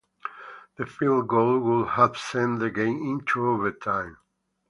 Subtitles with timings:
[0.77, 4.17] The field goal would have sent the game into overtime.